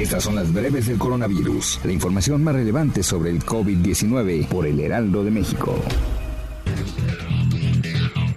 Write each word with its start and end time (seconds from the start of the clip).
Estas 0.00 0.24
son 0.24 0.34
las 0.34 0.50
breves 0.50 0.86
del 0.86 0.96
coronavirus, 0.96 1.80
la 1.84 1.92
información 1.92 2.42
más 2.42 2.54
relevante 2.54 3.02
sobre 3.02 3.28
el 3.28 3.44
COVID-19 3.44 4.48
por 4.48 4.66
el 4.66 4.80
Heraldo 4.80 5.22
de 5.22 5.30
México. 5.30 5.74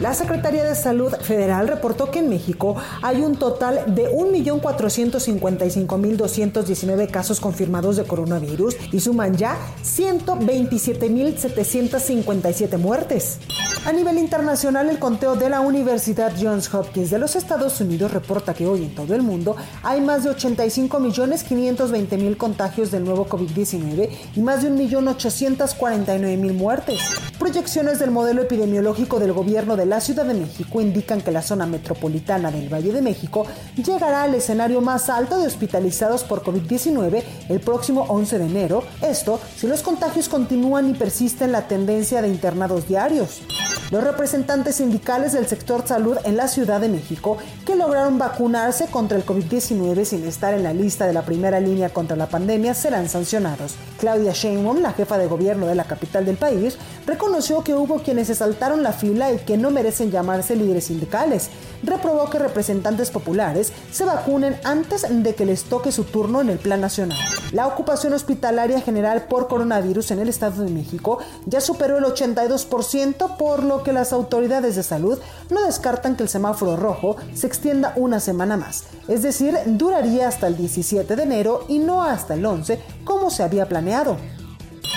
La 0.00 0.14
Secretaría 0.14 0.64
de 0.64 0.74
Salud 0.74 1.14
Federal 1.14 1.68
reportó 1.68 2.10
que 2.10 2.18
en 2.18 2.28
México 2.28 2.74
hay 3.02 3.22
un 3.22 3.36
total 3.36 3.94
de 3.94 4.10
1.455.219 4.10 7.08
casos 7.08 7.38
confirmados 7.38 7.94
de 7.96 8.02
coronavirus 8.02 8.74
y 8.90 8.98
suman 8.98 9.36
ya 9.36 9.56
127.757 9.84 12.78
muertes. 12.78 13.38
A 13.86 13.92
nivel 13.92 14.16
internacional, 14.16 14.88
el 14.88 14.98
conteo 14.98 15.36
de 15.36 15.50
la 15.50 15.60
Universidad 15.60 16.32
Johns 16.40 16.72
Hopkins 16.72 17.10
de 17.10 17.18
los 17.18 17.36
Estados 17.36 17.82
Unidos 17.82 18.12
reporta 18.12 18.54
que 18.54 18.66
hoy 18.66 18.82
en 18.82 18.94
todo 18.94 19.14
el 19.14 19.20
mundo 19.20 19.56
hay 19.82 20.00
más 20.00 20.24
de 20.24 20.30
85.520.000 20.30 22.38
contagios 22.38 22.90
del 22.90 23.04
nuevo 23.04 23.28
COVID-19 23.28 24.08
y 24.36 24.40
más 24.40 24.62
de 24.62 24.70
1.849.000 24.70 26.54
muertes. 26.54 26.98
Proyecciones 27.38 27.98
del 27.98 28.10
modelo 28.10 28.40
epidemiológico 28.40 29.20
del 29.20 29.34
gobierno 29.34 29.76
de 29.76 29.84
la 29.84 30.00
Ciudad 30.00 30.24
de 30.24 30.32
México 30.32 30.80
indican 30.80 31.20
que 31.20 31.30
la 31.30 31.42
zona 31.42 31.66
metropolitana 31.66 32.50
del 32.50 32.72
Valle 32.72 32.90
de 32.90 33.02
México 33.02 33.44
llegará 33.76 34.22
al 34.22 34.34
escenario 34.34 34.80
más 34.80 35.10
alto 35.10 35.38
de 35.38 35.46
hospitalizados 35.46 36.24
por 36.24 36.42
COVID-19 36.42 37.22
el 37.50 37.60
próximo 37.60 38.06
11 38.08 38.38
de 38.38 38.46
enero, 38.46 38.82
esto 39.02 39.38
si 39.58 39.66
los 39.66 39.82
contagios 39.82 40.30
continúan 40.30 40.88
y 40.88 40.94
persisten 40.94 41.52
la 41.52 41.68
tendencia 41.68 42.22
de 42.22 42.28
internados 42.28 42.88
diarios. 42.88 43.42
Los 43.94 44.02
representantes 44.02 44.74
sindicales 44.74 45.34
del 45.34 45.46
sector 45.46 45.86
salud 45.86 46.16
en 46.24 46.36
la 46.36 46.48
Ciudad 46.48 46.80
de 46.80 46.88
México 46.88 47.38
que 47.64 47.76
lograron 47.76 48.18
vacunarse 48.18 48.86
contra 48.86 49.16
el 49.16 49.24
COVID-19 49.24 50.04
sin 50.04 50.26
estar 50.26 50.52
en 50.52 50.64
la 50.64 50.74
lista 50.74 51.06
de 51.06 51.12
la 51.12 51.22
primera 51.22 51.60
línea 51.60 51.90
contra 51.90 52.16
la 52.16 52.26
pandemia 52.26 52.74
serán 52.74 53.08
sancionados. 53.08 53.76
Claudia 54.00 54.32
Sheinbaum, 54.32 54.80
la 54.82 54.94
jefa 54.94 55.16
de 55.16 55.28
gobierno 55.28 55.68
de 55.68 55.76
la 55.76 55.84
capital 55.84 56.24
del 56.24 56.36
país, 56.36 56.76
reconoció 57.06 57.62
que 57.62 57.74
hubo 57.74 58.02
quienes 58.02 58.26
se 58.26 58.34
saltaron 58.34 58.82
la 58.82 58.92
fila 58.92 59.30
y 59.30 59.38
que 59.38 59.56
no 59.56 59.70
merecen 59.70 60.10
llamarse 60.10 60.56
líderes 60.56 60.86
sindicales. 60.86 61.50
Reprobó 61.84 62.28
que 62.30 62.40
representantes 62.40 63.12
populares 63.12 63.72
se 63.92 64.04
vacunen 64.04 64.58
antes 64.64 65.06
de 65.08 65.36
que 65.36 65.46
les 65.46 65.62
toque 65.62 65.92
su 65.92 66.02
turno 66.02 66.40
en 66.40 66.50
el 66.50 66.58
plan 66.58 66.80
nacional. 66.80 67.18
La 67.52 67.68
ocupación 67.68 68.12
hospitalaria 68.12 68.80
general 68.80 69.28
por 69.28 69.46
coronavirus 69.46 70.10
en 70.10 70.18
el 70.18 70.28
Estado 70.28 70.64
de 70.64 70.70
México 70.72 71.20
ya 71.46 71.60
superó 71.60 71.98
el 71.98 72.04
82%, 72.04 73.36
por 73.36 73.62
lo 73.62 73.83
que 73.84 73.92
las 73.92 74.12
autoridades 74.12 74.74
de 74.74 74.82
salud 74.82 75.18
no 75.50 75.64
descartan 75.64 76.16
que 76.16 76.24
el 76.24 76.28
semáforo 76.28 76.76
rojo 76.76 77.16
se 77.34 77.46
extienda 77.46 77.92
una 77.96 78.18
semana 78.18 78.56
más, 78.56 78.84
es 79.06 79.22
decir, 79.22 79.56
duraría 79.66 80.26
hasta 80.26 80.48
el 80.48 80.56
17 80.56 81.14
de 81.14 81.22
enero 81.22 81.64
y 81.68 81.78
no 81.78 82.02
hasta 82.02 82.34
el 82.34 82.44
11 82.44 82.80
como 83.04 83.30
se 83.30 83.44
había 83.44 83.68
planeado. 83.68 84.16